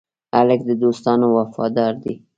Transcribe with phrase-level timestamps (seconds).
[0.35, 2.13] هلک د دوستانو وفادار دی.